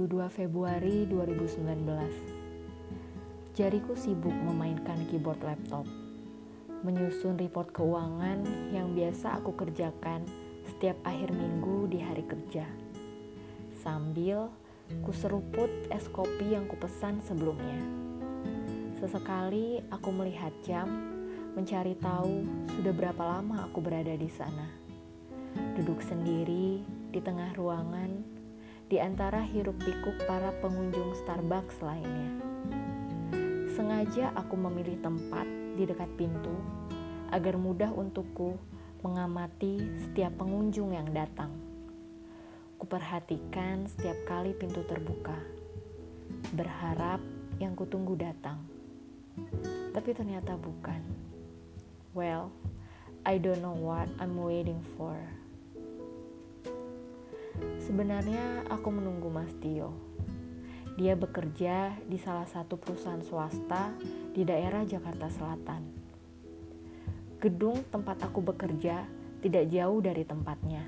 22 0.00 0.32
Februari 0.32 1.04
2019 1.12 3.52
Jariku 3.52 3.92
sibuk 3.92 4.32
memainkan 4.32 4.96
keyboard 5.12 5.44
laptop 5.44 5.84
Menyusun 6.80 7.36
report 7.36 7.68
keuangan 7.76 8.40
yang 8.72 8.96
biasa 8.96 9.36
aku 9.36 9.52
kerjakan 9.52 10.24
setiap 10.64 10.96
akhir 11.04 11.36
minggu 11.36 11.92
di 11.92 12.00
hari 12.00 12.24
kerja. 12.24 12.64
Sambil 13.76 14.48
kuseruput 15.04 15.68
es 15.92 16.08
kopi 16.08 16.56
yang 16.56 16.64
kupesan 16.64 17.20
sebelumnya. 17.20 17.84
Sesekali 18.96 19.84
aku 19.92 20.08
melihat 20.16 20.56
jam 20.64 20.88
mencari 21.52 21.92
tahu 22.00 22.48
sudah 22.80 22.96
berapa 22.96 23.20
lama 23.20 23.68
aku 23.68 23.84
berada 23.84 24.16
di 24.16 24.32
sana. 24.32 24.72
Duduk 25.76 26.00
sendiri 26.00 26.80
di 27.12 27.20
tengah 27.20 27.52
ruangan, 27.52 28.39
di 28.90 28.98
antara 28.98 29.38
hiruk-pikuk 29.46 30.26
para 30.26 30.50
pengunjung 30.58 31.14
Starbucks 31.22 31.78
lainnya. 31.78 32.42
Sengaja 33.70 34.34
aku 34.34 34.58
memilih 34.58 34.98
tempat 34.98 35.46
di 35.78 35.86
dekat 35.86 36.10
pintu 36.18 36.50
agar 37.30 37.54
mudah 37.54 37.94
untukku 37.94 38.58
mengamati 39.06 39.78
setiap 39.94 40.34
pengunjung 40.42 40.90
yang 40.90 41.06
datang. 41.14 41.54
Kuperhatikan 42.82 43.86
setiap 43.86 44.26
kali 44.26 44.58
pintu 44.58 44.82
terbuka, 44.82 45.38
berharap 46.50 47.22
yang 47.62 47.78
kutunggu 47.78 48.18
datang. 48.18 48.58
Tapi 49.94 50.10
ternyata 50.18 50.58
bukan. 50.58 50.98
Well, 52.10 52.50
I 53.22 53.38
don't 53.38 53.62
know 53.62 53.78
what 53.78 54.10
I'm 54.18 54.34
waiting 54.34 54.82
for. 54.98 55.14
Sebenarnya 57.82 58.68
aku 58.68 58.88
menunggu 58.92 59.32
Mas 59.32 59.50
Tio. 59.58 59.92
Dia 61.00 61.16
bekerja 61.16 61.96
di 62.04 62.20
salah 62.20 62.44
satu 62.44 62.76
perusahaan 62.76 63.24
swasta 63.24 63.96
di 64.36 64.44
daerah 64.44 64.84
Jakarta 64.84 65.32
Selatan. 65.32 65.82
Gedung 67.40 67.80
tempat 67.88 68.20
aku 68.20 68.44
bekerja 68.44 69.08
tidak 69.40 69.64
jauh 69.72 69.98
dari 70.04 70.28
tempatnya. 70.28 70.84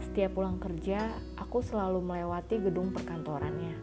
Setiap 0.00 0.32
pulang 0.34 0.56
kerja, 0.56 1.12
aku 1.36 1.60
selalu 1.60 2.00
melewati 2.00 2.56
gedung 2.58 2.90
perkantorannya. 2.90 3.76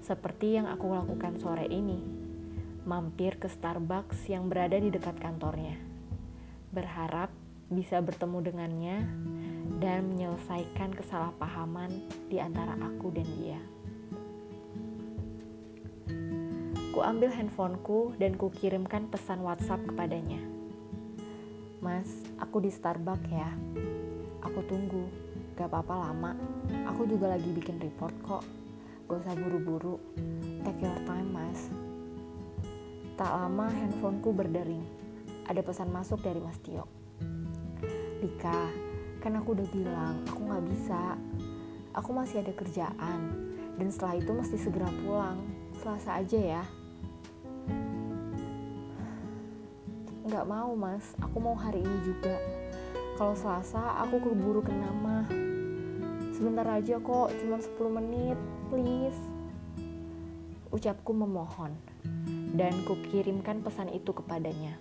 Seperti 0.00 0.56
yang 0.56 0.72
aku 0.72 0.88
lakukan 0.88 1.36
sore 1.36 1.68
ini, 1.68 2.00
mampir 2.88 3.36
ke 3.36 3.46
Starbucks 3.52 4.24
yang 4.32 4.48
berada 4.48 4.80
di 4.80 4.88
dekat 4.88 5.20
kantornya. 5.20 5.76
Berharap 6.72 7.28
bisa 7.68 8.00
bertemu 8.00 8.38
dengannya 8.40 8.96
dan 9.78 10.10
menyelesaikan 10.10 10.90
kesalahpahaman 10.94 11.90
di 12.26 12.42
antara 12.42 12.74
aku 12.78 13.14
dan 13.14 13.28
dia. 13.38 13.60
Ku 16.90 16.98
ambil 17.06 17.30
handphoneku 17.30 18.18
dan 18.18 18.34
ku 18.34 18.50
kirimkan 18.50 19.06
pesan 19.06 19.38
WhatsApp 19.46 19.86
kepadanya. 19.86 20.42
Mas, 21.78 22.10
aku 22.42 22.58
di 22.58 22.74
Starbucks 22.74 23.30
ya. 23.30 23.54
Aku 24.42 24.66
tunggu. 24.66 25.06
Gak 25.54 25.70
apa-apa 25.70 26.10
lama. 26.10 26.34
Aku 26.90 27.06
juga 27.06 27.30
lagi 27.30 27.46
bikin 27.54 27.78
report 27.78 28.14
kok. 28.26 28.42
Gak 29.06 29.22
usah 29.22 29.34
buru-buru. 29.38 30.02
Take 30.66 30.82
your 30.82 30.98
time, 31.06 31.30
mas. 31.30 31.70
Tak 33.14 33.30
lama 33.30 33.70
handphoneku 33.70 34.34
berdering. 34.34 34.82
Ada 35.46 35.62
pesan 35.62 35.94
masuk 35.94 36.18
dari 36.18 36.42
Mas 36.42 36.58
Tio. 36.66 36.86
Dika, 38.18 38.87
kan 39.18 39.38
aku 39.38 39.54
udah 39.58 39.68
bilang 39.74 40.14
aku 40.26 40.40
gak 40.46 40.64
bisa. 40.70 41.02
Aku 41.96 42.10
masih 42.14 42.42
ada 42.42 42.52
kerjaan. 42.54 43.20
Dan 43.78 43.88
setelah 43.90 44.18
itu 44.18 44.30
mesti 44.30 44.56
segera 44.58 44.90
pulang. 45.02 45.38
Selasa 45.78 46.18
aja 46.22 46.38
ya. 46.38 46.62
Nggak 50.28 50.46
mau 50.46 50.74
mas. 50.78 51.14
Aku 51.22 51.42
mau 51.42 51.58
hari 51.58 51.82
ini 51.82 51.98
juga. 52.06 52.36
Kalau 53.18 53.34
selasa 53.34 53.98
aku 53.98 54.22
keburu 54.22 54.62
ke 54.62 54.70
nama 54.70 55.26
sebentar 56.38 56.70
aja 56.70 57.02
kok 57.02 57.34
cuma 57.42 57.58
10 57.58 57.98
menit 57.98 58.38
please. 58.70 59.18
Ucapku 60.70 61.10
memohon 61.10 61.74
dan 62.54 62.70
kukirimkan 62.86 63.58
pesan 63.66 63.90
itu 63.90 64.14
kepadanya. 64.14 64.78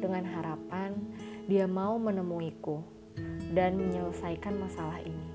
Dengan 0.00 0.24
harapan 0.24 0.96
dia 1.44 1.68
mau 1.68 2.00
menemuiku 2.00 2.80
dan 3.50 3.74
menyelesaikan 3.74 4.54
masalah 4.54 5.02
ini. 5.02 5.28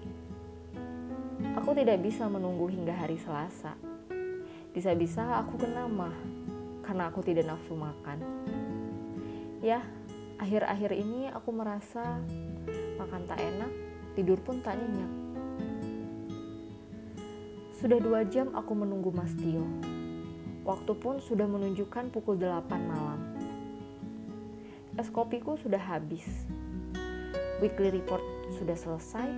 Aku 1.60 1.76
tidak 1.76 2.00
bisa 2.00 2.32
menunggu 2.32 2.72
hingga 2.72 2.96
hari 2.96 3.20
Selasa. 3.20 3.76
Bisa-bisa 4.72 5.44
aku 5.44 5.60
kena 5.60 5.88
mah 5.88 6.16
karena 6.84 7.12
aku 7.12 7.20
tidak 7.24 7.48
nafsu 7.48 7.76
makan. 7.76 8.20
Ya, 9.60 9.84
akhir-akhir 10.40 10.92
ini 10.96 11.28
aku 11.32 11.52
merasa 11.52 12.20
makan 13.00 13.24
tak 13.28 13.40
enak, 13.40 13.72
tidur 14.16 14.40
pun 14.40 14.64
tak 14.64 14.80
nyenyak. 14.80 15.12
Sudah 17.76 18.00
dua 18.00 18.24
jam 18.24 18.56
aku 18.56 18.72
menunggu 18.72 19.12
Mas 19.12 19.36
Tio. 19.36 19.64
Waktu 20.66 20.94
pun 20.98 21.22
sudah 21.22 21.46
menunjukkan 21.46 22.10
pukul 22.10 22.42
8 22.42 22.66
malam. 22.90 23.22
Es 24.98 25.12
kopiku 25.14 25.60
sudah 25.60 25.78
habis 25.78 26.26
Weekly 27.64 27.88
report 27.88 28.20
sudah 28.60 28.76
selesai. 28.76 29.32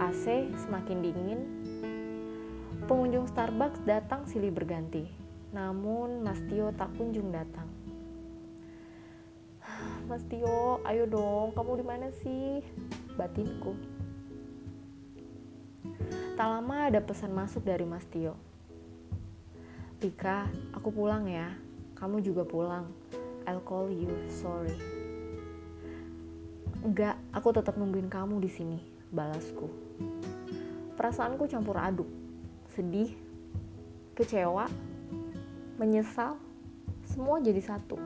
AC 0.00 0.24
semakin 0.56 1.04
dingin. 1.04 1.40
Pengunjung 2.88 3.28
Starbucks 3.28 3.84
datang 3.84 4.24
silih 4.24 4.48
berganti. 4.48 5.04
Namun 5.52 6.24
Mas 6.24 6.40
Tio 6.48 6.72
tak 6.72 6.88
kunjung 6.96 7.28
datang. 7.28 7.68
Mas 10.08 10.24
Tio, 10.32 10.80
ayo 10.88 11.04
dong, 11.04 11.52
kamu 11.52 11.72
di 11.76 11.84
mana 11.84 12.08
sih? 12.24 12.64
Batinku. 13.20 13.76
Tak 16.40 16.48
lama 16.48 16.88
ada 16.88 17.04
pesan 17.04 17.36
masuk 17.36 17.68
dari 17.68 17.84
Mas 17.84 18.08
Tio. 18.08 18.32
Tika, 20.00 20.48
aku 20.72 20.88
pulang 20.88 21.28
ya. 21.28 21.52
Kamu 22.00 22.24
juga 22.24 22.48
pulang. 22.48 22.88
I'll 23.44 23.60
call 23.60 23.92
you, 23.92 24.08
sorry. 24.32 24.97
Enggak, 26.78 27.18
aku 27.34 27.50
tetap 27.50 27.74
nungguin 27.74 28.06
kamu 28.06 28.38
di 28.38 28.46
sini, 28.46 28.78
balasku. 29.10 29.66
Perasaanku 30.94 31.50
campur 31.50 31.74
aduk, 31.74 32.06
sedih, 32.70 33.18
kecewa, 34.14 34.70
menyesal, 35.74 36.38
semua 37.02 37.42
jadi 37.42 37.58
satu. 37.58 37.98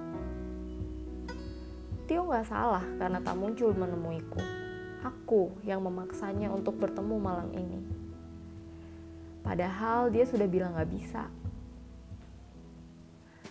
Tio 2.08 2.24
gak 2.32 2.48
salah 2.48 2.84
karena 2.96 3.20
tak 3.20 3.36
muncul 3.36 3.76
menemuiku. 3.76 4.40
Aku 5.04 5.52
yang 5.68 5.84
memaksanya 5.84 6.48
untuk 6.48 6.80
bertemu 6.80 7.16
malam 7.20 7.52
ini. 7.52 7.80
Padahal 9.44 10.08
dia 10.08 10.24
sudah 10.24 10.48
bilang 10.48 10.72
gak 10.72 10.88
bisa. 10.88 11.28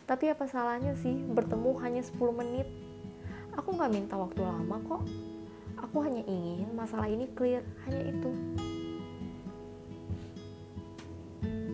Tapi 0.10 0.34
apa 0.34 0.50
salahnya 0.50 0.98
sih 0.98 1.14
bertemu 1.14 1.78
hanya 1.86 2.02
10 2.02 2.18
menit 2.34 2.68
Aku 3.60 3.76
nggak 3.76 3.92
minta 3.92 4.16
waktu 4.16 4.40
lama 4.40 4.80
kok. 4.88 5.04
Aku 5.82 5.98
hanya 6.06 6.24
ingin 6.24 6.72
masalah 6.72 7.10
ini 7.12 7.28
clear, 7.36 7.66
hanya 7.88 8.02
itu. 8.08 8.32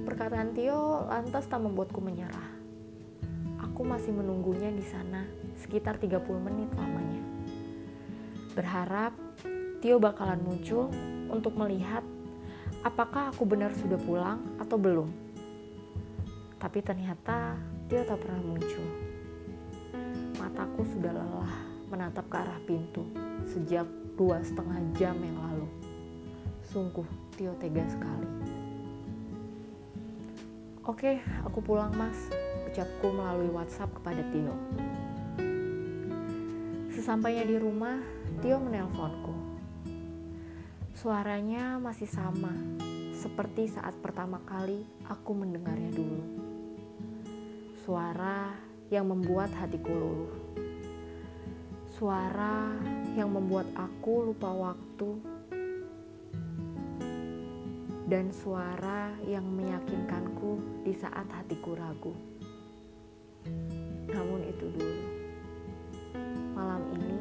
Perkataan 0.08 0.56
Tio 0.58 1.06
lantas 1.06 1.46
tak 1.46 1.62
membuatku 1.62 2.02
menyerah. 2.02 2.50
Aku 3.62 3.86
masih 3.86 4.10
menunggunya 4.10 4.74
di 4.74 4.82
sana 4.82 5.28
sekitar 5.60 6.02
30 6.02 6.18
menit 6.42 6.72
lamanya. 6.74 7.22
Berharap 8.58 9.14
Tio 9.78 10.02
bakalan 10.02 10.42
muncul 10.42 10.90
untuk 11.30 11.54
melihat 11.54 12.02
apakah 12.82 13.30
aku 13.30 13.46
benar 13.46 13.70
sudah 13.78 14.02
pulang 14.02 14.42
atau 14.58 14.82
belum. 14.82 15.14
Tapi 16.58 16.82
ternyata 16.82 17.54
Tio 17.86 18.02
tak 18.02 18.18
pernah 18.26 18.42
muncul. 18.42 19.17
Mataku 20.48 20.88
sudah 20.88 21.12
lelah 21.12 21.54
menatap 21.92 22.24
ke 22.32 22.40
arah 22.40 22.56
pintu 22.64 23.04
sejak 23.44 23.84
dua 24.16 24.40
setengah 24.40 24.80
jam 24.96 25.20
yang 25.20 25.36
lalu. 25.36 25.68
Sungguh, 26.72 27.04
Tio 27.36 27.52
tega 27.60 27.84
sekali. 27.84 28.32
Oke, 30.88 31.20
aku 31.44 31.60
pulang 31.60 31.92
mas, 32.00 32.16
ucapku 32.64 33.12
melalui 33.12 33.52
WhatsApp 33.52 33.92
kepada 34.00 34.24
Tio. 34.32 34.56
Sesampainya 36.96 37.44
di 37.44 37.60
rumah, 37.60 38.00
Tio 38.40 38.64
menelponku. 38.64 39.36
Suaranya 40.96 41.76
masih 41.76 42.08
sama, 42.08 42.56
seperti 43.20 43.68
saat 43.68 44.00
pertama 44.00 44.40
kali 44.48 44.88
aku 45.12 45.36
mendengarnya 45.36 45.92
dulu. 45.92 46.24
Suara 47.84 48.67
yang 48.92 49.08
membuat 49.08 49.52
hatiku 49.56 49.92
luluh 49.92 50.48
suara 51.98 52.78
yang 53.18 53.34
membuat 53.34 53.66
aku 53.74 54.30
lupa 54.30 54.54
waktu, 54.54 55.18
dan 58.06 58.30
suara 58.30 59.18
yang 59.26 59.42
meyakinkanku 59.50 60.62
di 60.86 60.94
saat 60.94 61.26
hatiku 61.34 61.74
ragu. 61.74 62.14
Namun 64.14 64.46
itu 64.46 64.70
dulu. 64.78 65.02
Malam 66.54 66.86
ini 67.02 67.18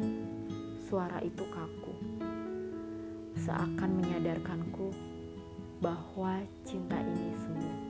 suara 0.84 1.24
itu 1.24 1.44
kaku. 1.48 1.96
Seakan 3.40 3.96
menyadarkanku 3.96 4.92
bahwa 5.80 6.44
cinta 6.68 7.00
ini 7.00 7.32
semu. 7.40 7.85